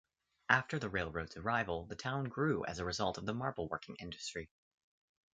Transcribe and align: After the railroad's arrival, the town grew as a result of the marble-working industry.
After 0.49 0.79
the 0.79 0.89
railroad's 0.89 1.37
arrival, 1.37 1.85
the 1.85 1.95
town 1.95 2.23
grew 2.23 2.65
as 2.65 2.79
a 2.79 2.83
result 2.85 3.19
of 3.19 3.27
the 3.27 3.35
marble-working 3.35 3.97
industry. 3.99 4.49